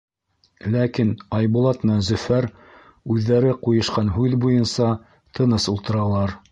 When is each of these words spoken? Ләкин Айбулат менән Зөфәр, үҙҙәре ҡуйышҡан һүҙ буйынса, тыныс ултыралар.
Ләкин 0.75 1.11
Айбулат 1.39 1.85
менән 1.85 2.01
Зөфәр, 2.09 2.49
үҙҙәре 3.17 3.55
ҡуйышҡан 3.67 4.11
һүҙ 4.19 4.37
буйынса, 4.47 4.93
тыныс 5.41 5.75
ултыралар. 5.77 6.39